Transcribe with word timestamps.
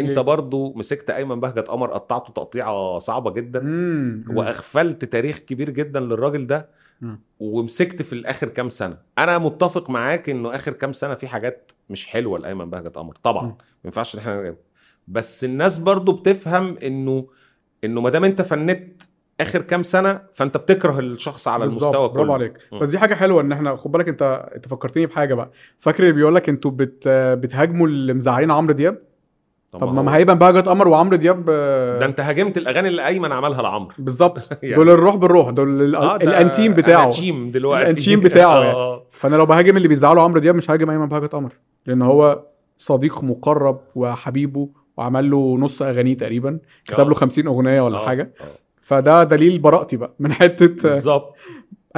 انت 0.00 0.10
ليه؟ 0.10 0.20
برضو 0.20 0.72
مسكت 0.74 1.10
ايمن 1.10 1.40
بهجت 1.40 1.68
قمر 1.68 1.90
قطعته 1.90 2.32
تقطيعة 2.32 2.98
صعبة 2.98 3.30
جدا. 3.30 3.60
مم. 3.60 4.24
واغفلت 4.30 5.04
تاريخ 5.04 5.38
كبير 5.38 5.70
جدا 5.70 6.00
للراجل 6.00 6.46
ده. 6.46 6.68
مم. 7.00 7.20
ومسكت 7.40 8.02
في 8.02 8.12
الآخر 8.12 8.48
كام 8.48 8.68
سنة. 8.68 8.96
أنا 9.18 9.38
متفق 9.38 9.90
معاك 9.90 10.28
انه 10.28 10.54
اخر 10.54 10.72
كام 10.72 10.92
سنة 10.92 11.14
في 11.14 11.26
حاجات 11.26 11.72
مش 11.90 12.06
حلوة 12.06 12.38
لأيمن 12.38 12.70
بهجت 12.70 12.96
قمر. 12.96 13.14
طبعا. 13.22 13.46
ما 13.46 13.54
ينفعش 13.84 14.14
إن 14.14 14.20
إحنا 14.20 14.54
بس 15.08 15.44
الناس 15.44 15.78
برضو 15.78 16.12
بتفهم 16.12 16.76
انه 16.82 17.26
انه 17.84 18.00
ما 18.00 18.10
دام 18.10 18.24
انت 18.24 18.42
فنت 18.42 19.02
اخر 19.40 19.62
كام 19.62 19.82
سنة 19.82 20.20
فانت 20.32 20.56
بتكره 20.56 20.98
الشخص 20.98 21.48
على 21.48 21.64
بالظبط، 21.64 21.82
المستوى 21.82 22.08
برافو 22.08 22.24
كله 22.24 22.34
عليك. 22.34 22.52
مم. 22.72 22.78
بس 22.78 22.88
دي 22.88 22.98
حاجة 22.98 23.14
حلوة 23.14 23.40
إن 23.40 23.52
إحنا 23.52 23.76
خد 23.76 23.92
بالك 23.92 24.08
أنت 24.08 24.50
أنت 24.56 24.68
فكرتني 24.68 25.06
بحاجة 25.06 25.34
بقى. 25.34 25.50
فاكر 25.78 26.02
اللي 26.02 26.12
بيقول 26.14 26.34
لك 26.34 26.48
أنتوا 26.48 26.70
بت... 26.70 27.08
بتهاجموا 27.08 27.86
اللي 27.86 28.14
مزعلين 28.14 28.50
عمرو 28.50 28.72
دياب؟ 28.72 29.02
طب 29.72 29.82
ما 29.92 30.00
هو- 30.00 30.02
ما 30.02 30.16
هيبقى 30.16 30.38
بهجت 30.38 30.68
قمر 30.68 30.88
وعمرو 30.88 31.16
دياب 31.16 31.44
آه، 31.50 31.98
ده 31.98 32.04
انت 32.06 32.20
هاجمت 32.20 32.58
الأغاني 32.58 32.88
اللي 32.88 33.06
ايمن 33.06 33.32
عملها 33.32 33.62
لعمرو 33.62 33.92
بالظبط 33.98 34.38
يعني. 34.62 34.74
دول 34.74 34.88
الروح 34.90 35.16
بالروح 35.16 35.50
دول 35.50 35.94
آه، 35.94 36.16
الانتيم 36.16 36.74
بتاعه 36.74 37.00
الأنتيم 37.00 37.50
دلوقتي 37.50 37.82
الأنتيم 37.90 38.20
بتاعه 38.30 38.58
يعني. 38.60 38.72
آه. 38.76 39.02
فأنا 39.10 39.36
لو 39.36 39.46
بهاجم 39.46 39.76
اللي 39.76 39.88
بيزعلوا 39.88 40.22
عمرو 40.22 40.40
دياب 40.40 40.54
مش 40.54 40.70
هاجم 40.70 40.90
أيمن 40.90 41.06
بهجت 41.06 41.32
قمر 41.32 41.52
لأن 41.86 42.02
هو 42.02 42.42
صديق 42.76 43.24
مقرب 43.24 43.80
وحبيبه 43.94 44.68
وعمل 44.96 45.30
له 45.30 45.56
نص 45.60 45.82
أغانيه 45.82 46.16
تقريبا 46.16 46.58
كتب 46.88 47.00
آه. 47.00 47.08
له 47.08 47.14
50 47.14 47.46
أغنية 47.46 47.80
ولا 47.80 47.98
آه، 47.98 48.06
حاجة 48.06 48.34
آه. 48.40 48.44
فده 48.82 49.24
دليل 49.24 49.58
براءتي 49.58 49.96
بقى 49.96 50.14
من 50.18 50.32
حتة 50.32 50.66
بالظبط 50.88 51.38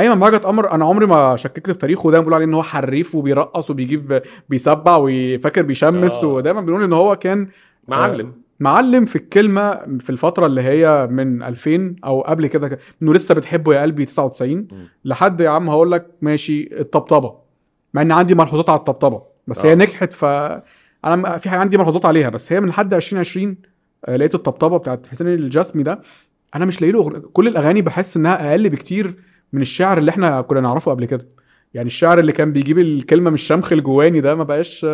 أيمن 0.01 0.21
بهجت 0.21 0.45
قمر 0.45 0.73
أنا 0.73 0.85
عمري 0.85 1.07
ما 1.07 1.37
شككت 1.37 1.71
في 1.71 1.79
تاريخه 1.79 2.11
دايما 2.11 2.19
بيقولوا 2.21 2.37
عليه 2.37 2.47
إن 2.47 2.55
هو 2.55 2.63
حريف 2.63 3.15
وبيرقص 3.15 3.71
وبيجيب 3.71 4.23
بيسبع 4.49 4.97
وفاكر 5.01 5.63
بيشمس 5.63 6.25
آه. 6.25 6.27
ودايما 6.27 6.61
بيقولوا 6.61 6.87
إن 6.87 6.93
هو 6.93 7.17
كان 7.17 7.49
معلم 7.89 8.33
معلم 8.61 9.05
في 9.05 9.17
الكلمة 9.17 9.75
في 9.99 10.11
الفترة 10.11 10.47
اللي 10.47 10.63
هي 10.63 11.09
من 11.11 11.43
2000 11.43 11.97
أو 12.05 12.21
قبل 12.21 12.47
كده 12.47 12.79
إنه 13.03 13.15
لسه 13.15 13.35
بتحبه 13.35 13.75
يا 13.75 13.83
قلبي 13.83 14.05
99 14.05 14.57
م. 14.57 14.67
لحد 15.05 15.41
يا 15.41 15.51
عم 15.51 15.71
هقول 15.71 15.91
لك 15.91 16.07
ماشي 16.23 16.81
الطبطبة 16.81 17.35
مع 17.95 18.03
إن 18.03 18.13
عندي 18.13 18.35
ملحوظات 18.35 18.71
على 18.71 18.79
الطبطبة 18.79 19.23
بس 19.47 19.67
هي 19.67 19.73
آه. 19.73 19.75
نجحت 19.75 20.13
ف 20.13 20.25
أنا 21.05 21.39
في 21.39 21.51
حاجة 21.51 21.61
عندي 21.61 21.79
ملحوظات 21.79 22.07
عليها 22.07 22.29
بس 22.29 22.53
هي 22.53 22.61
من 22.61 22.69
لحد 22.69 22.95
2020 22.95 23.57
آه، 24.05 24.17
لقيت 24.17 24.35
الطبطبة 24.35 24.77
بتاعت 24.77 25.07
حسين 25.07 25.27
الجسمي 25.27 25.83
ده 25.83 26.01
أنا 26.55 26.65
مش 26.65 26.81
لاقي 26.81 26.93
له 26.93 27.11
كل 27.33 27.49
الأغاني 27.49 27.83
بحس 27.83 28.17
إنها 28.17 28.51
أقل 28.51 28.71
بكتير 28.71 29.15
من 29.53 29.63
الشعر 29.63 29.99
اللي 29.99 30.11
إحنا 30.11 30.41
كنا 30.41 30.61
نعرفه 30.61 30.91
قبل 30.91 31.05
كده. 31.05 31.27
يعني 31.75 31.87
الشعر 31.87 32.19
اللي 32.19 32.33
كان 32.33 32.53
بيجيب 32.53 32.79
الكلمة 32.79 33.31
من 33.31 33.35
الشمخ 33.35 33.73
الجواني 33.73 34.21
ده 34.21 34.35
ما 34.35 34.45
بقاش 34.45 34.85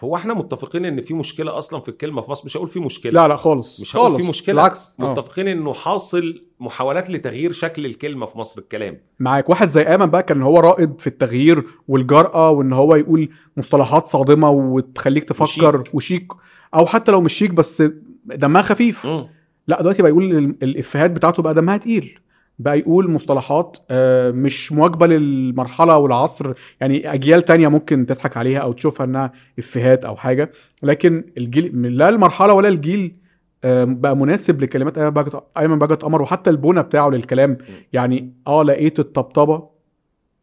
هو 0.00 0.16
إحنا 0.16 0.34
متفقين 0.34 0.84
ان 0.84 1.00
في 1.00 1.14
مشكلة 1.14 1.58
أصلا 1.58 1.80
في 1.80 1.88
الكلمة 1.88 2.22
في 2.22 2.30
مصر؟ 2.30 2.42
مش 2.44 2.56
هقول 2.56 2.68
في 2.68 2.80
مشكلة. 2.80 3.12
لا 3.12 3.28
لا 3.28 3.36
خالص 3.36 3.80
مش 3.80 3.96
هقول 3.96 4.10
خالص. 4.10 4.22
في 4.22 4.28
مشكلة. 4.28 4.54
بالعكس. 4.54 4.94
آه. 5.00 5.10
متفقين 5.12 5.48
انه 5.48 5.74
حاصل 5.74 6.42
محاولات 6.60 7.10
لتغيير 7.10 7.52
شكل 7.52 7.86
الكلمة 7.86 8.26
في 8.26 8.38
مصر 8.38 8.60
الكلام. 8.60 9.00
معاك. 9.20 9.50
واحد 9.50 9.68
زي 9.68 9.82
ايمن 9.82 10.06
بقى 10.06 10.22
كان 10.22 10.42
هو 10.42 10.60
رائد 10.60 11.00
في 11.00 11.06
التغيير 11.06 11.64
والجرأة 11.88 12.50
وان 12.50 12.72
هو 12.72 12.94
يقول 12.94 13.28
مصطلحات 13.56 14.06
صادمة 14.06 14.50
وتخليك 14.50 15.24
تفكر 15.24 15.76
وشيك, 15.80 15.94
وشيك 15.94 16.32
أو 16.74 16.86
حتى 16.86 17.12
لو 17.12 17.20
مش 17.20 17.32
شيك 17.32 17.50
بس 17.50 17.82
دمها 18.26 18.62
خفيف. 18.62 19.06
مم. 19.06 19.28
لا 19.68 19.80
دلوقتي 19.80 20.02
بقى 20.02 20.10
يقول 20.10 20.24
ال- 20.38 20.54
الإفيهات 20.62 21.10
بتاعته 21.10 21.42
بقى 21.42 21.54
دمها 21.54 21.76
تقيل. 21.76 22.18
بقى 22.58 22.78
يقول 22.78 23.10
مصطلحات 23.10 23.76
آه، 23.90 24.30
مش 24.30 24.72
مواكبة 24.72 25.06
للمرحلة 25.06 25.98
والعصر. 25.98 26.52
يعني 26.80 27.12
أجيال 27.14 27.42
تانية 27.44 27.68
ممكن 27.68 28.06
تضحك 28.06 28.36
عليها 28.36 28.58
أو 28.58 28.72
تشوفها 28.72 29.04
إنها 29.06 29.32
إفيهات 29.58 30.04
أو 30.04 30.16
حاجة 30.16 30.52
لكن 30.82 31.24
الجيل 31.38 31.96
لا 31.98 32.08
المرحلة 32.08 32.52
ولا 32.52 32.68
الجيل 32.68 33.16
آه، 33.64 33.84
بقى 33.84 34.16
مناسب 34.16 34.60
لكلمات 34.60 34.98
أيمن 34.98 35.10
بهجت 35.10 35.42
أيمن 35.58 35.78
بهجت 35.78 36.02
قمر 36.02 36.22
وحتى 36.22 36.50
البونة 36.50 36.80
بتاعه 36.82 37.08
للكلام. 37.08 37.58
يعني 37.92 38.32
آه 38.46 38.62
لقيت 38.62 38.98
الطبطبة 38.98 39.68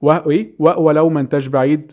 وايه 0.02 0.54
ولو 0.60 1.10
ما 1.10 1.20
انتش 1.20 1.48
بعيد 1.48 1.92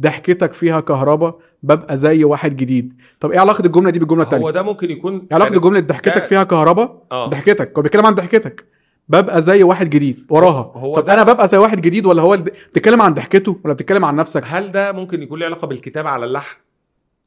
ضحكتك 0.00 0.52
فيها 0.52 0.80
كهربا 0.80 1.34
ببقى 1.62 1.96
زي 1.96 2.24
واحد 2.24 2.56
جديد. 2.56 2.92
طب 3.20 3.30
إيه 3.32 3.38
علاقة 3.40 3.66
الجملة 3.66 3.90
دي 3.90 3.98
بالجملة 3.98 4.22
التانية؟ 4.22 4.44
هو 4.44 4.50
ده 4.50 4.62
ممكن 4.62 4.90
يكون 4.90 5.14
إيه 5.14 5.22
علاقة 5.32 5.48
كانت- 5.48 5.64
الجملة؟ 5.64 5.80
ضحكتك 5.80 6.14
ده- 6.14 6.20
فيها 6.20 6.44
كهربا؟ 6.44 6.98
آه. 7.12 7.26
ضحكتك. 7.28 7.72
هو 7.76 7.82
بيتكلم 7.82 8.06
عن 8.06 8.14
ضحكتك. 8.14 8.64
ببقى 9.12 9.42
زي 9.42 9.62
واحد 9.62 9.90
جديد 9.90 10.26
وراها. 10.30 10.72
هو 10.74 10.94
طب 10.94 11.08
أنا 11.08 11.22
ببقى 11.22 11.48
زي 11.48 11.58
واحد 11.58 11.80
جديد 11.80 12.06
ولا 12.06 12.22
هو 12.22 12.36
بتتكلم 12.36 13.02
عن 13.02 13.14
ضحكته 13.14 13.56
ولا 13.64 13.74
بتتكلم 13.74 14.04
عن 14.04 14.16
نفسك؟ 14.16 14.42
هل 14.46 14.72
ده 14.72 14.92
ممكن 14.92 15.22
يكون 15.22 15.38
له 15.38 15.46
علاقة 15.46 15.66
بالكتابة 15.66 16.08
على 16.08 16.24
اللحن؟ 16.24 16.56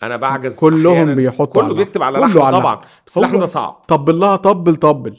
أنا 0.04 0.18
بعجز 0.18 0.60
كلهم. 0.60 1.16
بيحطوا 1.16 1.46
كله 1.46 1.64
على 1.64 1.74
بيكتب 1.74 2.04
على 2.04 2.18
لحن 2.18 2.34
طبعا 2.34 2.82
بس 3.08 3.18
اللحن 3.18 3.40
ده 3.40 3.46
صعب. 3.46 3.82
طبل 3.88 4.20
لها 4.20 4.36
طبل 4.36 4.76
طبل. 4.76 5.18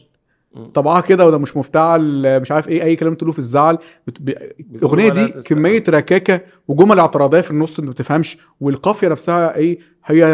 طبعها 0.75 1.01
كده 1.01 1.27
وده 1.27 1.39
مش 1.39 1.57
مفتعل 1.57 2.41
مش 2.41 2.53
عارف 2.53 2.69
إيه 2.69 2.83
أي 2.83 2.97
كلام 2.97 3.15
تقوله 3.15 3.33
في 3.33 3.39
الزعل. 3.39 3.79
الأغنية 4.75 5.09
دي 5.09 5.27
كمية 5.29 5.83
ركاكة 5.89 6.41
وجمل 6.69 6.99
اعتراضية 7.01 7.41
في 7.41 7.51
النص 7.51 7.79
أنت 7.79 7.87
ما 7.87 7.93
بتفهمش. 7.93 8.39
والقافية 8.61 9.09
نفسها 9.09 9.57
إيه؟ 9.57 9.79
هي 10.05 10.25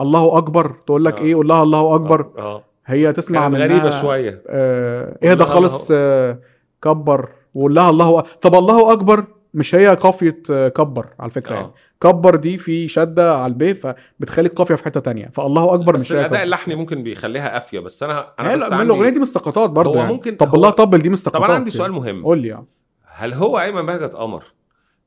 الله 0.00 0.38
أكبر. 0.38 0.72
تقول 0.86 1.04
لك 1.04 1.18
آه. 1.18 1.22
إيه؟ 1.22 1.34
قول 1.34 1.48
لها 1.48 1.62
الله 1.62 1.94
أكبر. 1.94 2.26
آه. 2.38 2.62
هي 2.86 3.12
تسمع 3.12 3.48
منها 3.48 3.60
غريبة 3.66 3.90
شوية 3.90 4.42
آه 4.48 5.18
اهدى 5.24 5.34
لها 5.34 5.44
خالص 5.46 5.88
آه 5.94 6.38
كبر 6.82 7.28
وقول 7.54 7.74
لها 7.74 7.90
الله 7.90 8.20
طب 8.20 8.54
الله 8.54 8.92
أكبر 8.92 9.24
مش 9.54 9.74
هي 9.74 9.88
قافية 9.88 10.42
آه، 10.50 10.68
كبر 10.68 11.06
على 11.20 11.30
فكرة 11.30 11.54
يعني 11.54 11.66
آه 11.66 11.74
كبر 12.00 12.36
دي 12.36 12.56
في 12.58 12.88
شدة 12.88 13.36
على 13.36 13.52
الب 13.52 13.72
فبتخلي 13.72 14.48
القافية 14.48 14.74
في 14.74 14.84
حتة 14.84 15.00
تانية 15.00 15.28
فالله 15.28 15.74
أكبر 15.74 15.92
بس 15.92 16.00
مش 16.02 16.12
الأداء. 16.12 16.42
اللحني 16.42 16.74
ممكن 16.74 17.02
بيخليها 17.02 17.48
قافية 17.48 17.78
بس 17.80 18.02
أنا 18.02 18.26
أنا 18.40 18.54
بس 18.54 18.70
لا، 18.70 18.76
من 18.76 18.82
الأغنية 18.82 19.08
دي 19.08 19.20
مستقطات 19.20 19.70
برضه 19.70 19.90
هو 19.90 19.94
يعني. 19.96 20.12
ممكن- 20.12 20.36
طب 20.36 20.48
هو- 20.48 20.54
الله 20.54 20.70
طبل 20.70 20.98
دي 20.98 21.08
مستقطات 21.10 21.40
طب 21.40 21.44
أنا 21.44 21.54
عندي 21.54 21.70
يعني. 21.70 21.78
سؤال 21.78 21.92
مهم 21.92 22.24
قول 22.24 22.38
لي 22.38 22.48
يعني. 22.48 22.66
هل 23.12 23.34
هو 23.34 23.58
أيمن 23.60 23.86
بهجت 23.86 24.14
قمر 24.14 24.42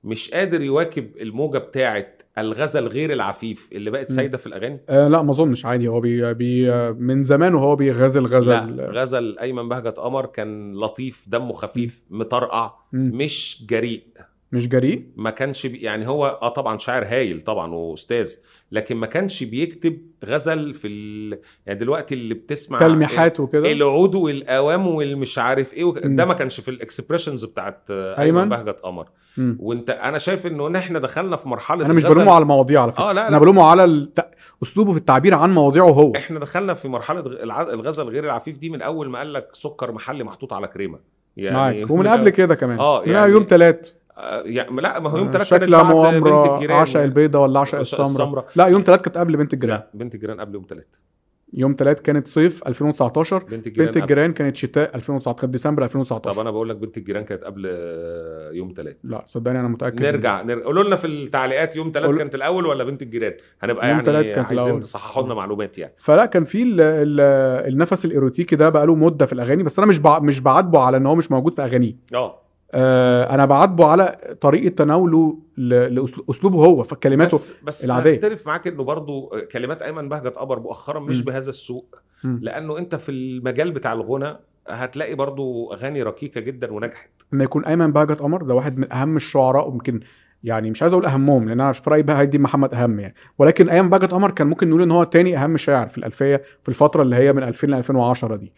مش 0.04 0.32
قادر 0.32 0.62
يواكب 0.62 1.12
الموجة 1.22 1.58
بتاعه 1.58 2.08
الغزل 2.38 2.88
غير 2.88 3.14
العفيف 3.14 3.70
اللي 3.72 3.92
بقت. 3.92 4.12
سايدة 4.12 4.38
في 4.38 4.48
الأغاني؟ 4.48 4.80
آه 4.90 5.08
لا 5.08 5.22
ما 5.22 5.32
أظنش. 5.32 5.66
عادي 5.66 5.88
هو 5.88 6.00
بي 6.00 6.34
بي 6.34 6.72
من 6.92 7.24
زمان 7.24 7.56
وهو 7.56 7.76
بيغازل 7.76 8.24
لا 8.24 8.30
غزل 8.38 8.82
غزل 8.82 9.40
أيمن 9.40 9.70
بهجت 9.70 9.98
قمر 9.98 10.26
كان 10.26 10.74
لطيف 10.76 11.26
دمه 11.28 11.54
خفيف 11.54 12.04
مطرقع. 12.10 12.74
مش 12.94 13.66
جريء. 13.70 14.04
مش 14.52 14.68
جريء؟ 14.68 15.06
ما 15.16 15.30
كانش 15.30 15.66
بي 15.66 15.78
يعني 15.78 16.08
هو 16.08 16.40
آه 16.42 16.50
طبعا 16.50 16.78
شاعر 16.78 17.06
هايل 17.06 17.42
طبعا 17.42 17.74
وأستاذ 17.74 18.36
لكن 18.72 18.96
ما 18.98 19.08
كانش 19.08 19.44
بيكتب 19.44 20.02
غزل 20.26 20.74
في 20.74 20.88
ال... 20.88 21.40
يعني 21.66 21.80
دلوقتي 21.80 22.16
اللي 22.16 22.34
بتسمع 22.34 22.80
تلميحات 22.80 23.40
وكده؟ 23.40 23.72
العود 23.72 24.16
والاوام 24.16 24.88
والمش 24.88 25.40
عارف 25.40 25.74
إيه 25.74 25.84
وك... 25.84 26.00
ده 26.06 26.26
ما 26.26 26.34
كانش 26.34 26.60
في 26.60 26.72
ال 26.72 26.78
expressions 26.78 27.46
بتاعت 27.46 27.88
آه،؟ 27.92 28.22
أيمن؟ 28.22 28.50
بهجت 28.50 28.80
قمر. 28.80 29.08
وأنت 29.60 29.90
أنا 29.90 30.18
شايف 30.18 30.48
إنه 30.48 30.78
إحنا 30.78 31.00
دخلنا 31.00 31.36
في 31.36 31.50
مرحلة 31.50 31.86
أنا 31.86 31.94
مش 31.94 32.04
بلومه 32.04 32.31
على 32.31 32.42
المواضيع 32.42 32.81
على 32.81 32.92
فكرة. 32.92 33.04
آه 33.04 33.12
لا 33.12 33.28
أنا 33.28 33.36
لا 33.36 33.42
بلومه 33.42 33.66
على 33.66 33.84
الت... 33.84 34.26
أسلوبه 34.64 34.92
في 34.92 34.98
التعبير 34.98 35.34
عن 35.34 35.54
مواضيعه 35.54 35.90
هو. 35.90 36.14
إحنا 36.16 36.40
دخلنا 36.40 36.74
في 36.74 36.88
مرحلة 36.88 37.20
الغزل 37.74 38.04
غير 38.04 38.24
العفيف 38.24 38.58
دي 38.58 38.70
من 38.70 38.81
أول 38.81 39.10
ما 39.10 39.18
قال 39.18 39.34
لك 39.34 39.50
سكر 39.54 39.92
محلي 39.92 40.24
محطوط 40.24 40.54
على 40.54 40.68
كريمة. 40.68 41.00
يعني 41.38 41.56
معاك. 41.56 41.92
ومن 41.92 42.08
قبل 42.08 42.30
كده 42.30 42.56
كمان. 42.56 42.80
آه، 42.80 43.02
من 43.06 43.12
يعني- 43.12 43.31
يوم 43.31 43.44
تلات. 43.44 43.90
آه، 43.90 44.09
يعني 44.46 44.81
لا 44.81 45.00
ما 45.00 45.09
هو 45.09 45.18
يوم 45.18 45.31
ثلاث 45.31 45.50
كانت 45.50 45.63
شكلها 45.63 45.81
بعد 45.84 45.94
بنت 46.13 46.24
مؤامره 46.24 46.56
الجيران 46.56 46.78
عشق 46.81 47.02
البيضة 47.02 47.40
ولا 47.40 47.59
عشق 47.59 47.80
عشق 47.80 48.02
السمرة. 48.02 48.06
السمرة. 48.24 48.46
لا 48.56 48.66
يوم 48.68 48.81
تلات 48.81 49.02
كانت 49.02 49.18
قبل 49.18 49.38
بنت 49.38 49.53
الجيران. 49.53 49.78
لا 49.78 49.90
بنت 49.94 50.16
الجيران 50.16 50.40
قبل 50.40 50.53
يوم 50.56 50.66
ثلاث 50.69 50.85
يوم 51.53 51.74
تلات 51.74 52.00
كانت 52.00 52.28
صيف 52.28 52.68
2019 52.68 53.44
بنت 53.44 53.68
الجيران 53.68 53.91
بنت. 53.91 53.97
الجيران 54.03 54.34
كانت 54.34 54.56
شتاء 54.56 54.96
2019 54.96 55.40
كانت 55.41 55.52
ديسمبر 55.53 55.78
طب 55.81 55.84
2019 55.84 56.41
أنا 56.41 56.52
بقول 56.52 56.69
لك 56.69 56.75
بنت 56.75 56.97
الجيران 56.97 57.24
كانت 57.24 57.44
قبل 57.44 57.63
آه، 57.72 58.52
يوم 58.52 58.74
ثلاث 58.78 58.97
لا 59.03 59.24
صدقني 59.25 59.59
أنا 59.59 59.68
متأكد 59.68 60.02
نرجع 60.02 60.41
نر... 60.41 60.59
قولوا 60.59 60.84
لنا 60.84 60.96
في 60.96 61.07
التعليقات 61.07 61.75
يوم 61.75 61.91
ثلاث 61.94 62.06
قول- 62.06 62.18
كانت 62.18 62.36
الأول 62.36 62.66
ولا 62.66 62.84
بنت 62.84 63.01
الجيران؟ 63.01 63.34
هنبقى 63.62 63.90
يوم 63.90 63.97
يعني 64.06 64.34
كانت 64.34 64.47
عايزين. 64.47 64.80
تصححوا 64.80 65.24
لنا 65.24 65.34
معلومات 65.34 65.78
يعني. 65.78 65.94
فلا 65.97 66.25
كان 66.25 66.44
في 66.44 66.63
ال 66.63 66.81
ال 66.81 67.19
النفس 67.74 68.06
الإيروتيكي 68.06 68.56
ده 68.56 68.69
بقاله 68.69 68.95
مدة 68.95 69.25
في 69.25 69.33
الأغاني 69.33 69.63
بس 69.63 69.80
أنا 69.80 69.88
مش. 69.88 70.00
مش 70.21 70.39
بعاتبه 70.39 70.80
على 70.80 70.98
إن 70.98 71.06
هو 71.06 71.16
مش 71.16 71.31
موجود 71.31 71.54
في 71.54 71.62
أغانيه. 71.63 71.95
آه 72.13 72.18
آه. 72.18 72.39
أنا 72.74 73.45
بعاتبه 73.45 73.86
على 73.86 74.36
طريقة 74.42 74.69
تناوله. 74.75 75.38
لاسلوبه 75.57 76.66
هو 76.66 76.83
في 76.83 76.95
كلماته 76.95 77.38
بس 77.38 77.56
بس 77.63 77.86
العادية. 77.86 78.13
هختلف 78.16 78.48
معاك 78.48 78.68
إنه 78.68 78.83
برضو 78.83 79.33
كلمات 79.51 79.81
أيمن 79.81 80.10
بهجت 80.10 80.36
قمر 80.36 80.60
مؤخرا 80.60 81.00
مش 81.00 81.19
مم. 81.19 81.24
بهذا 81.25 81.50
السوء 81.50 81.86
مم. 82.24 82.39
لأنه 82.42 82.77
أنت 82.77 82.95
في 82.95 83.12
المجال 83.12 83.71
بتاع 83.71 83.94
الغنى 83.94 84.38
هتلاقي 84.69 85.16
برضو 85.16 85.74
أغاني 85.74 86.04
ركيكه 86.04 86.42
جدا 86.42 86.71
ونجحت 86.74 87.10
لما 87.33 87.44
يكون 87.44 87.66
أيمن 87.66 87.92
بهجت 87.92 88.19
قمر 88.19 88.42
ده 88.44 88.54
واحد 88.54 88.77
من 88.77 88.94
أهم 88.94 89.16
الشعراء 89.16 89.69
ويمكن 89.69 90.00
يعني 90.44 90.71
مش 90.71 90.81
عايز 90.81 90.94
أقول 90.94 91.06
أهمهم 91.06 91.50
لأن 91.50 91.62
أنا 91.62 91.71
في 91.71 91.89
رأيي 91.89 92.04
بقى 92.04 92.19
هيدي 92.19 92.38
محمد 92.39 92.74
أهم 92.74 93.00
يعني 93.00 93.16
ولكن 93.38 93.69
أيمن 93.69 93.89
بهجت 93.89 94.12
قمر 94.12 94.31
كان 94.31 94.48
ممكن 94.48 94.69
نقول 94.69 94.81
إن 94.81 94.92
هو 94.92 95.04
تاني 95.04 95.38
أهم 95.38 95.57
شاعر 95.57 95.88
في 95.88 95.98
الألفية 95.98 96.42
في 96.63 96.69
الفترة 96.69 97.01
اللي 97.01 97.16
هي 97.16 97.33
من 97.33 97.44
2000 97.44 97.68
ل 97.68 97.74
2010 97.74 98.36
دي 98.36 98.54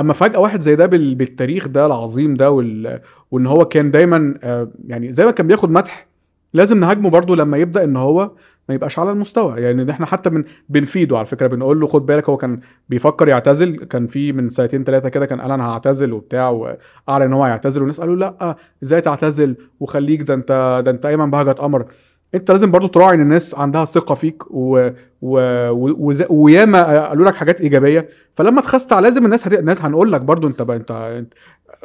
أما 0.00 0.12
فجأة 0.12 0.38
واحد 0.38 0.60
زي 0.60 0.76
ده 0.76 0.86
بال- 0.86 1.14
بالتاريخ 1.14 1.68
ده 1.68 1.86
العظيم 1.86 2.34
ده 2.34 2.50
وال... 2.50 3.00
وإن 3.30 3.46
هو 3.46 3.64
كان 3.64 3.90
دايما 3.90 4.34
آه، 4.42 4.70
يعني 4.86 5.12
زي 5.12 5.24
ما 5.24 5.30
كان 5.30 5.46
بياخد 5.46 5.70
مدح 5.70 6.06
لازم 6.54 6.80
نهاجمه 6.80 7.10
برضو 7.10 7.34
لما 7.34 7.56
يبدأ 7.56 7.84
إن 7.84 7.96
هو 7.96 8.30
ما 8.68 8.74
يبقاش 8.74 8.98
على 8.98 9.10
المستوى. 9.12 9.60
يعني 9.60 9.90
إحنا 9.90 10.06
حتى 10.06 10.30
من 10.30 10.44
بنفيده 10.68 11.16
على 11.16 11.26
فكرة 11.26 11.46
بنقول 11.46 11.80
له 11.80 11.86
خد 11.86 12.06
بالك 12.06 12.28
هو 12.28 12.36
كان 12.36 12.60
بيفكر 12.88 13.28
يعتزل 13.28 13.76
كان 13.76 14.06
في 14.06 14.32
من 14.32 14.48
سنتين 14.48 14.84
ثلاثة 14.84 15.08
كده 15.08 15.26
كان 15.26 15.40
قال 15.40 15.50
أنا 15.50 15.64
هعتزل 15.68 16.12
وبتاع 16.12 16.48
وأعلن 16.48 17.22
إن 17.24 17.32
هو 17.32 17.44
هيعتزل 17.44 17.80
والناس 17.80 18.00
قالوا 18.00 18.16
لأ 18.16 18.56
إزاي 18.82 19.00
تعتزل؟ 19.00 19.56
وخليك 19.80 20.22
ده 20.22 20.34
أنت 20.34 20.82
ده 20.84 20.90
أنت 20.90 21.06
أيمن 21.06 21.30
بهجت 21.30 21.58
قمر 21.58 21.86
انت 22.34 22.50
لازم 22.50 22.70
برضو 22.70 22.86
تراعي 22.86 23.14
ان 23.14 23.20
الناس 23.20 23.54
عندها 23.54 23.84
ثقة 23.84 24.14
فيك 24.14 24.42
و... 24.50 24.90
و... 25.22 25.38
و... 25.70 26.12
وياما 26.30 27.08
قالوا 27.08 27.26
لك 27.26 27.34
حاجات 27.34 27.60
إيجابية. 27.60 28.08
فلما 28.36 28.60
تخستع 28.60 28.98
لازم 29.00 29.24
الناس 29.24 29.46
هت... 29.46 29.58
الناس 29.58 29.82
هنقول 29.82 30.12
لك 30.12 30.20
برضو 30.20 30.46
انت 30.46 30.62
بقى 30.62 30.76
انت 30.76 31.12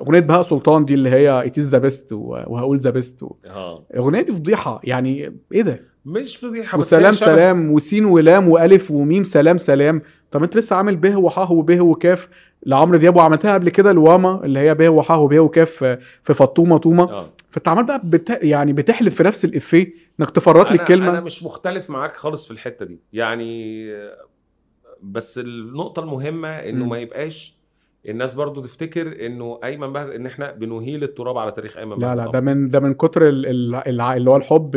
أغنية 0.01 0.19
بهاء 0.19 0.41
سلطان 0.41 0.85
دي 0.85 0.93
اللي 0.93 1.09
هي 1.09 1.45
it 1.45 1.57
is 1.57 1.69
the 1.69 1.77
best 1.77 2.07
وهقول 2.13 2.77
the 2.77 2.89
best 2.89 3.23
آه. 3.45 3.83
أغنية 3.97 4.21
دي 4.21 4.31
فضيحة. 4.33 4.79
يعني 4.83 5.33
إيه 5.53 5.61
ده؟ 5.61 5.81
مش 6.05 6.37
فضيحة 6.37 6.77
بس 6.77 6.87
وسلام 6.87 7.11
سلام 7.11 7.71
وسين 7.71 8.05
ولام 8.05 8.49
وألف 8.49 8.91
وميم 8.91 9.23
سلام 9.23 9.57
سلام. 9.57 10.01
طب 10.31 10.43
أنت 10.43 10.57
لسه 10.57 10.75
عامل 10.75 10.95
به 10.95 11.17
وحاه 11.17 11.51
وبه 11.51 11.81
وكاف؟ 11.81 12.29
لعمرو 12.65 12.97
دياب 12.97 13.15
وعملتها 13.15 13.53
قبل 13.53 13.69
كده 13.69 13.91
الواما 13.91 14.45
اللي 14.45 14.59
هي 14.59 14.75
به 14.75 14.89
وحاه 14.89 15.19
وبه 15.19 15.39
وكاف 15.39 15.69
في- 16.23 16.33
فطومة 16.33 16.77
طومة. 16.77 17.03
آه. 17.03 17.29
فأنت 17.49 17.67
عمال 17.67 17.83
بقى 17.85 18.01
بت... 18.03 18.37
يعني 18.41 18.73
بتحلب 18.73 19.11
في 19.11 19.23
نفس 19.23 19.45
الإفيه. 19.45 20.06
إنك 20.19 20.29
تفرط 20.29 20.71
لي 20.71 20.79
الكلمة 20.81 21.09
أنا 21.09 21.21
مش 21.21 21.43
مختلف 21.43 21.89
معاك 21.89 22.15
خالص 22.15 22.45
في 22.45 22.51
الحتة 22.51 22.85
دي. 22.85 22.99
يعني 23.13 23.87
بس 25.03 25.37
النقطة 25.39 25.99
المهمة 26.03 26.47
إنه 26.49 26.83
مم. 26.83 26.89
ما 26.89 26.97
يبقاش 26.97 27.57
الناس 28.09 28.33
برضو 28.33 28.61
تفتكر 28.61 29.25
إنه 29.25 29.59
ايمن 29.63 29.93
بهجت 29.93 30.13
إن 30.15 30.25
إحنا 30.25 30.51
بنهيل 30.51 31.03
التراب 31.03 31.37
على 31.37 31.51
تاريخ 31.51 31.77
ايمن 31.77 31.99
لا 31.99 32.15
لا 32.15 32.23
بهجت 32.23 32.33
ده 32.33 32.39
من 32.39 32.67
ده 32.67 32.79
من 32.79 32.93
كتر 32.93 33.29
اللي 33.29 34.29
هو 34.29 34.37
الحب 34.37 34.75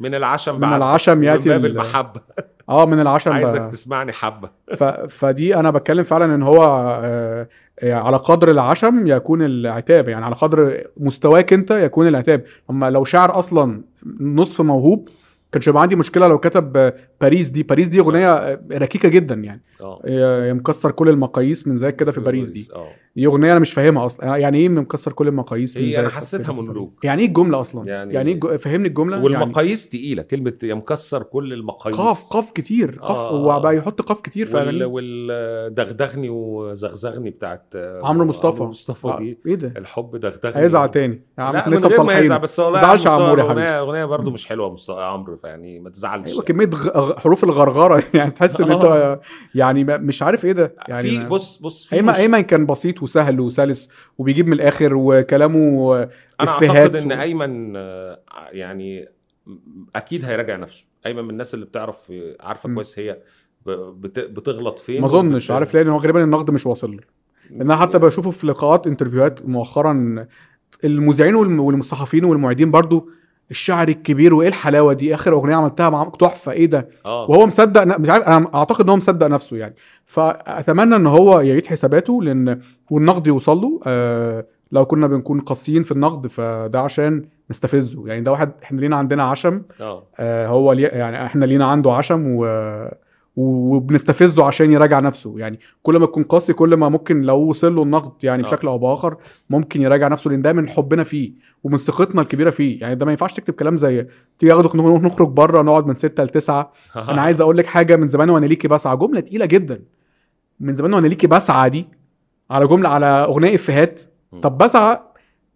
من 0.00 0.14
العشم 0.14 0.56
من 0.60 0.64
العشم 0.74 1.22
ياتي 1.24 1.48
باب 1.48 1.64
ال- 1.64 1.70
المحبة. 1.70 2.20
آه 2.68 2.86
من 2.86 3.00
العشم 3.00 3.32
عايزك 3.32 3.60
بقى. 3.60 3.68
تسمعني 3.68 4.12
حبة 4.12 4.50
ف... 4.78 4.84
فدي 4.84 5.56
أنا 5.56 5.70
بتكلم 5.70 6.04
فعلا 6.04 6.34
إن 6.34 6.42
هو 6.42 6.62
آه، 7.04 7.48
آه، 7.80 7.94
على 7.94 8.16
قدر 8.16 8.50
العشم 8.50 9.06
يكون 9.06 9.42
العتاب 9.42 10.08
يعني 10.08 10.24
على 10.24 10.34
قدر 10.34 10.84
مستواك 10.96 11.52
أنت 11.52 11.70
يكون 11.70 12.08
العتاب 12.08 12.44
أما 12.70 12.90
لو 12.90 13.04
شاعر 13.04 13.38
أصلا 13.38 13.82
نصف 14.20 14.60
موهوب 14.60 15.08
كانش 15.52 15.68
يبقى 15.68 15.82
عندي 15.82 15.96
مشكلة 15.96 16.28
لو 16.28 16.38
كتب 16.38 16.76
آه، 16.76 16.94
باريس 17.20 17.48
دي. 17.48 17.62
باريس 17.62 17.88
دي 17.88 18.00
أغنية 18.00 18.32
آه، 18.34 18.60
ركيكة 18.72 19.08
جدا 19.08 19.34
يعني. 19.34 19.62
آه، 19.80 20.52
مكسر 20.52 20.90
كل 20.90 21.08
المقاييس 21.08 21.66
من 21.68 21.76
زيك 21.76 21.96
كده 21.96 22.12
في 22.12 22.20
باريس 22.20 22.48
دي. 22.48 22.68
آه. 22.74 22.88
دي 23.16 23.26
أغنية 23.26 23.52
أنا 23.52 23.60
مش 23.60 23.72
فاهمها 23.72 24.06
أصلا. 24.06 24.36
يعني 24.36 24.58
إيه 24.58 24.68
مكسر 24.68 25.12
كل 25.12 25.28
المقاييس 25.28 25.76
من 25.76 25.82
هي 25.82 26.00
أنا 26.00 26.08
حسيتها؟ 26.08 26.52
مونولوج 26.52 26.90
يعني 27.04 27.22
إيه 27.22 27.28
الجملة 27.28 27.60
أصلا؟ 27.60 27.86
يعني- 27.88 28.14
يعني, 28.14 28.30
يعني 28.30 28.50
إيه 28.52 28.56
فهمني 28.56 28.88
الجملة؟ 28.88 29.12
يعني 29.16 29.24
والمقاييس 29.24 29.88
تقيلة. 29.88 30.22
كلمة 30.22 30.52
يا 30.62 30.74
مكسر 30.74 31.22
كل 31.22 31.52
المقاييس. 31.52 31.98
قاف 31.98 32.32
قاف 32.32 32.50
كتير. 32.50 32.98
قاف 33.02 33.16
آه. 33.16 33.30
هو 33.30 33.60
بقى 33.60 33.76
يحط 33.76 34.02
قاف 34.02 34.20
كتير 34.20 34.46
في 34.46 34.56
وال 34.56 34.84
والدغدغني 34.84 36.28
وزغزغني 36.30 37.30
بتاعت 37.30 37.74
عمرو 38.02 38.24
مصطفى. 38.24 38.56
عمرو 38.56 38.68
مصطفى 38.68 39.08
آه، 39.08 39.18
دي. 39.18 39.38
إيه 39.46 39.54
ده؟ 39.54 39.72
الحب 39.76 40.16
دغدغني. 40.16 40.56
هيزعل 40.64 40.90
تاني. 40.90 41.22
يا 41.38 41.42
عم 41.42 41.74
لسه 41.74 42.04
ما 42.04 42.18
يزعل 42.18 42.38
بس 42.40 42.60
والله 42.60 42.80
زعلش. 42.80 43.06
أغنية 43.06 43.80
أغنية 43.80 44.04
برضه 44.04 44.30
مش 44.30 44.46
حلوة 44.46 44.76
عمرو. 44.88 45.37
فيعني 45.38 45.80
ما 45.80 45.90
تزعلش 45.90 46.32
أيوه 46.32 46.42
كمية 46.42 46.70
غ... 46.74 47.18
حروف 47.18 47.44
الغرغرة 47.44 48.02
يعني 48.14 48.30
تحس 48.30 48.60
إن 48.60 48.72
أنت 48.72 49.18
يعني 49.54 49.84
ما- 49.84 49.96
مش 49.96 50.22
عارف 50.22 50.44
إيه 50.44 50.52
ده 50.52 50.74
يعني 50.88 51.08
في 51.08 51.24
بص 51.28 51.58
بص 51.58 51.86
في 51.86 51.96
ايمن 51.96 52.12
مش... 52.12 52.18
ايمن 52.18 52.40
كان 52.40 52.66
بسيط 52.66 53.02
وسهل 53.02 53.40
وسلس 53.40 53.88
وبيجيب 54.18 54.46
من 54.46 54.52
الآخر 54.52 54.94
وكلامه 54.94 55.96
أنا 56.40 56.50
أعتقد 56.50 56.96
إن 56.96 57.12
و- 57.12 57.20
ايمن 57.20 57.72
آه، 57.76 58.18
يعني 58.52 59.08
أكيد 59.96 60.24
هيراجع 60.24 60.56
نفسه. 60.56 60.86
ايمن 61.06 61.24
من 61.24 61.30
الناس 61.30 61.54
اللي 61.54 61.66
بتعرف 61.66 62.12
عارفة. 62.40 62.74
كويس 62.74 62.98
هي 62.98 63.18
بتغلط 63.66 64.78
فين 64.78 65.00
ما 65.00 65.06
أظنش 65.06 65.50
عارف 65.50 65.74
ليه 65.74 65.82
لأن 65.82 65.92
هو 65.92 65.98
غالبا 65.98 66.24
النقد 66.24 66.50
مش 66.50 66.66
واصل 66.66 66.90
له. 66.96 67.00
لأن 67.50 67.60
أنا 67.60 67.76
حتى 67.76 67.98
بشوفه 67.98 68.30
في 68.30 68.46
لقاءات 68.46 68.86
انترفيوهات 68.86 69.46
مؤخرا 69.48 70.26
المذيعين 70.84 71.34
والصحفيين 71.34 72.24
والمعيدين 72.24 72.70
برضو 72.70 73.10
الشعر 73.50 73.88
الكبير 73.88 74.34
وإيه 74.34 74.48
الحلاوة 74.48 74.92
دي؟ 74.92 75.14
آخر 75.14 75.32
أغنية 75.32 75.54
عملتها 75.54 75.90
مع 75.90 76.04
تحفة. 76.18 76.52
إيه 76.52 76.66
ده؟ 76.66 76.88
آه. 77.06 77.30
وهو 77.30 77.46
مصدق 77.46 77.82
مش 77.84 78.08
عارف 78.08 78.24
أنا 78.24 78.50
أعتقد 78.54 78.84
إن 78.84 78.90
هو 78.90 78.96
مصدق 78.96 79.26
نفسه 79.26 79.56
يعني. 79.56 79.74
فأتمنى 80.06 80.96
إن 80.96 81.06
هو 81.06 81.40
يعيد 81.40 81.66
حساباته 81.66 82.22
لأن 82.22 82.60
والنقد 82.90 83.26
يوصل 83.26 83.56
له. 83.56 83.80
آه 83.86 84.44
لو 84.72 84.84
كنا 84.84 85.06
بنكون 85.06 85.40
قاسيين 85.40 85.82
في 85.82 85.92
النقد 85.92 86.26
فده 86.26 86.80
عشان 86.80 87.24
نستفزه. 87.50 88.08
يعني 88.08 88.20
ده 88.20 88.30
واحد 88.30 88.50
إحنا 88.62 88.80
لينا 88.80 88.96
عندنا 88.96 89.22
عشم. 89.22 89.62
آه. 89.80 90.02
آه 90.18 90.46
هو 90.46 90.72
لي 90.72 90.82
يعني 90.82 91.26
إحنا 91.26 91.44
لينا 91.44 91.66
عنده 91.66 91.92
عشم 91.92 92.24
و 92.26 92.44
وبنستفزه 93.40 94.44
عشان 94.44 94.72
يراجع 94.72 95.00
نفسه. 95.00 95.34
يعني 95.38 95.60
كل 95.82 95.96
ما 95.96 96.06
تكون 96.06 96.22
قاسي 96.22 96.52
كل 96.52 96.76
ما 96.76 96.88
ممكن 96.88 97.22
لو 97.22 97.38
وصل 97.38 97.76
له 97.76 97.82
النقد 97.82 98.12
يعني 98.24 98.42
آه. 98.42 98.44
بشكل 98.46 98.68
أو 98.68 98.78
بآخر 98.78 99.16
ممكن 99.50 99.82
يراجع 99.82 100.08
نفسه 100.08 100.30
لأن 100.30 100.42
ده 100.42 100.52
من 100.52 100.68
حبنا 100.68 101.04
فيه 101.04 101.32
ومن 101.64 101.76
ثقتنا 101.76 102.20
الكبيرة 102.22 102.50
فيه. 102.50 102.80
يعني 102.80 102.94
ده 102.94 103.06
ما 103.06 103.12
ينفعش 103.12 103.32
تكتب 103.32 103.54
كلام 103.54 103.76
زي 103.76 104.06
تيجي 104.38 104.52
أخدك 104.52 104.76
نخرج 104.76 105.02
نخرج 105.02 105.28
بره 105.28 105.62
نقعد 105.62 105.86
من 105.86 105.94
6 105.94 106.24
ل 106.24 106.28
9 106.28 106.72
أنا 106.96 107.20
عايز 107.22 107.40
أقول 107.40 107.56
لك 107.58 107.66
حاجة 107.66 107.96
من 107.96 108.06
زمان 108.06 108.30
وأنا 108.30 108.46
ليكي 108.46 108.68
بسعى 108.68 108.96
جملة 108.96 109.20
تقيلة 109.20 109.46
جدا. 109.46 109.82
من 110.60 110.74
زمان 110.74 110.94
وأنا 110.94 111.06
ليكي 111.06 111.26
بسعى 111.26 111.70
دي 111.70 111.86
على 112.50 112.66
جملة 112.66 112.88
على 112.88 113.06
أغنية 113.06 113.54
إفيهات. 113.54 114.00
طب 114.42 114.58
بسعى 114.58 114.98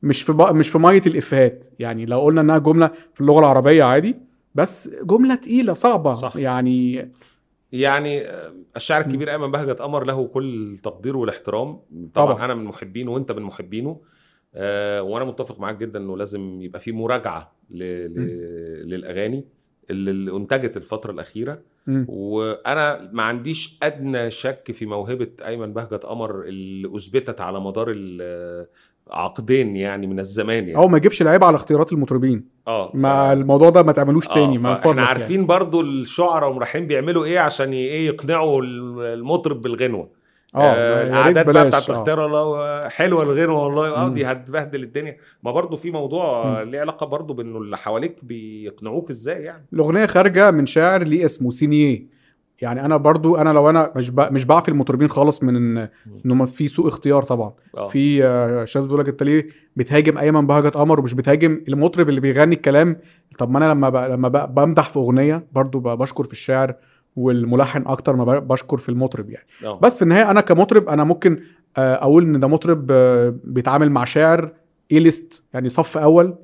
مش 0.02 0.23
في 0.23 0.32
مش 0.32 0.69
في 0.69 0.79
مية 0.79 1.02
الإفيهات. 1.06 1.64
يعني 1.79 2.06
لو 2.06 2.20
قلنا 2.20 2.40
إنها 2.40 2.58
جملة 2.58 2.90
في 3.14 3.20
اللغة 3.20 3.38
العربية 3.40 3.84
عادي 3.84 4.17
بس 4.55 4.90
جملة 5.02 5.34
تقيلة 5.34 5.73
صعبة. 5.73 6.12
صح. 6.12 6.37
يعني 6.37 7.08
يعني 7.72 8.20
آه، 8.20 8.52
الشاعر 8.76 9.00
الكبير 9.06 9.32
أيمن 9.32 9.50
بهجت 9.50 9.80
قمر 9.82 10.04
له 10.04 10.26
كل 10.26 10.72
التقدير 10.72 11.16
والاحترام 11.16 11.80
طبعا, 12.14 12.26
طبعاً. 12.34 12.44
أنا 12.44 12.54
من 12.54 12.64
محبينه 12.64 13.10
وأنت 13.10 13.32
من 13.32 13.42
محبينه 13.42 14.00
آه 14.54 15.02
وأنا 15.02 15.24
متفق 15.24 15.60
معاك 15.60 15.76
جدا 15.76 15.98
إنه 15.98 16.16
لازم 16.16 16.62
يبقى 16.62 16.80
في 16.80 16.92
مراجعة 16.92 17.52
ل... 17.70 17.78
ل... 18.06 18.88
للأغاني 18.88 19.44
اللي 19.90 20.36
انتجت 20.36 20.76
الفترة 20.76 21.12
الأخيرة 21.12 21.58
مم. 21.86 22.06
وأنا 22.08 23.10
ما 23.12 23.22
عنديش 23.22 23.78
أدنى 23.82 24.30
شك 24.30 24.72
في 24.72 24.86
موهبة 24.86 25.30
أيمن 25.46 25.72
بهجت 25.72 26.06
قمر 26.06 26.42
اللي 26.44 26.96
أثبتت 26.96 27.40
على 27.40 27.60
مدار 27.60 27.90
ال- 27.90 28.66
عقدين 29.10 29.76
يعني 29.76 30.06
من 30.06 30.19
الزمان 30.20 30.69
يعني 30.69 30.78
هو 30.78 30.88
ما 30.88 30.96
يجيبش 30.96 31.22
لعيبة 31.22 31.46
على 31.46 31.54
اختيارات 31.54 31.93
المطربين 31.93 32.44
آه 32.69 32.90
ما 32.94 33.32
الموضوع 33.32 33.70
ده 33.70 33.82
ما 33.82 33.93
تعملوش 33.93 34.26
تاني 34.26 34.58
ما 34.58 34.72
إحنا 34.72 34.93
فضلك 34.93 34.99
عارفين 35.06 35.34
يعني. 35.37 35.46
برضو 35.46 35.81
الشعراء 35.81 36.50
ومراحين 36.50 36.87
بيعملوا 36.87 37.25
إيه 37.25 37.38
عشان 37.38 37.72
إيه 37.72 38.06
يقنعوا 38.06 38.62
المطرب 38.62 39.60
بالغنوة 39.60 40.08
يعني. 40.54 40.66
آه 40.66 40.76
يا 40.76 41.02
ريت 41.02 41.12
الاعداد 41.12 41.50
بقى 41.50 41.67
بتاعت 41.67 41.91
آه. 41.91 41.93
اختار 41.93 42.26
الله 42.26 42.88
حلوة 42.88 43.22
الغنوة 43.22 43.65
والله 43.65 43.94
آه. 43.96 44.08
دي 44.08 44.26
هتبهدل 44.26 44.82
الدنيا 44.82 45.17
ما 45.43 45.50
برضو 45.53 45.76
في 45.76 45.91
موضوع. 45.91 46.62
ليه 46.62 46.81
علاقة 46.81 47.06
برضو 47.06 47.34
بإنه 47.34 47.58
اللي 47.58 47.76
حواليك 47.76 48.24
بيقنعوك 48.24 49.10
إزاي 49.10 49.43
يعني 49.43 49.67
الأغنية 49.72 50.06
خارجة 50.06 50.50
من 50.50 50.67
شاعر 50.67 51.03
ليه 51.03 51.24
اسمه 51.24 51.50
سينيه 51.50 52.06
يعني 52.62 52.84
أنا 52.84 52.96
برضو 52.96 53.36
أنا 53.36 53.50
لو 53.50 53.70
أنا 53.70 53.92
مش. 53.96 54.10
مش 54.10 54.44
بعفي 54.44 54.69
المطربين 54.69 55.08
خالص 55.08 55.42
من 55.42 55.76
إن 55.76 56.31
هم 56.31 56.46
في 56.46 56.66
سوء 56.66 56.88
اختيار 56.88 57.22
طبعا 57.22 57.52
آه 57.76 57.86
في 57.86 58.24
آه، 58.24 58.64
شاذ 58.64 58.86
بيقول 58.86 59.00
لك 59.00 59.08
أنت 59.08 59.22
ليه 59.22 59.48
بتهاجم 59.76 60.19
أيمن 60.19 60.46
بهجت 60.46 60.74
قمر 60.74 61.00
ومش 61.00 61.14
بتهاجم 61.14 61.60
المطرب 61.69 62.08
اللي 62.08 62.20
بيغني 62.20 62.54
الكلام 62.54 62.96
طب 63.38 63.50
ما 63.50 63.58
أنا 63.58 63.72
لما 63.72 63.88
ب... 63.88 63.96
لما 63.96 64.28
ب... 64.28 64.54
بمدح 64.54 64.88
في 64.88 64.96
أغنية 64.96 65.46
برضو 65.52 65.78
ب... 65.81 65.88
بشكر 65.88 66.24
في 66.24 66.32
الشاعر 66.32 66.74
والملحن 67.16 67.82
أكتر 67.86 68.16
ما. 68.16 68.38
بشكر 68.38 68.76
في 68.76 68.88
المطرب 68.88 69.31
يعني 69.31 69.46
آه 69.64 69.78
بس 69.78 69.96
في 69.96 70.02
النهاية 70.02 70.31
أنا 70.31 70.40
كمطرب 70.40 70.88
أنا 70.88 71.04
ممكن 71.04 71.40
آه، 71.76 71.94
أقول 71.94 72.22
إن 72.24 72.40
ده 72.40 72.48
مطرب 72.48 72.86
آه، 72.90 73.34
بيتعامل 73.44 73.90
مع 73.90 74.04
شاعر 74.04 74.52
اي 74.92 74.98
ليست 74.98 75.42
يعني 75.54 75.69
صف 75.69 75.98
أول 75.98 76.34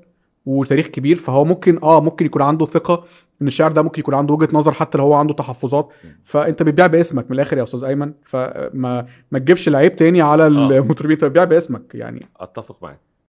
وتاريخ 0.47 0.87
كبير 0.87 1.16
فهو 1.16 1.45
ممكن 1.45 1.78
آه 1.83 2.00
ممكن 2.00 2.26
يكون 2.26 2.42
عنده 2.42 2.66
ثقة 2.66 3.04
إن 3.42 3.47
الشاعر 3.47 3.73
ده 3.73 3.83
ممكن 3.83 4.00
يكون 4.00 4.14
عنده 4.14 4.35
وجهة 4.35 4.49
نظر 4.52 4.73
حتى 4.73 4.99
لو 4.99 5.04
هو 5.04 5.14
عنده 5.14 5.35
تحفظات. 5.35 5.88
فأنت 6.25 6.62
بتبيع 6.62 6.87
باسمك 6.87 7.25
من 7.30 7.33
الآخر 7.35 7.59
يا 7.59 7.62
أستاذ 7.62 7.85
أيمن 7.85 8.12
فما 8.23 9.07
ما 9.30 9.38
تجيبش 9.38 9.68
لعيب 9.68 9.97
تاني 9.97 10.23
على 10.23 10.47
المطربين 10.47 11.12
أنت 11.12 11.25
بتبيع 11.25 11.45
باسمك 11.45 11.95
يعني. 11.95 12.26
أتفق 12.37 12.83
معاك. 12.83 13.00